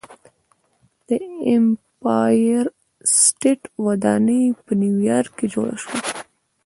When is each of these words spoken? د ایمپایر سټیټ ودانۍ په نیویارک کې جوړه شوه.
د 1.07 1.09
ایمپایر 1.49 2.65
سټیټ 3.19 3.61
ودانۍ 3.85 4.43
په 4.63 4.71
نیویارک 4.81 5.31
کې 5.37 5.47
جوړه 5.53 5.75
شوه. 5.81 5.97